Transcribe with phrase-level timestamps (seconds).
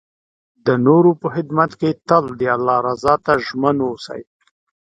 [0.65, 4.21] د نور په خدمت کې تل د الله رضا ته ژمن اوسئ.